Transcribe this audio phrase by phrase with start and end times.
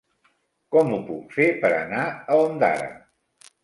[0.75, 2.93] Com ho puc fer per anar a Ondara?